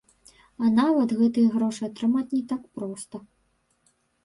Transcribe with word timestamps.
І 0.67 0.71
нават 0.77 1.13
гэтыя 1.19 1.51
грошы 1.57 1.81
атрымаць 1.89 2.25
не 2.35 2.41
так 2.55 2.67
проста. 2.81 3.25